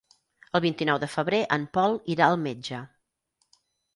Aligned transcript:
El 0.59 0.63
vint-i-nou 0.63 0.99
de 1.03 1.09
febrer 1.15 1.41
en 1.59 1.67
Pol 1.77 1.99
irà 2.15 2.29
al 2.31 2.39
metge. 2.47 2.83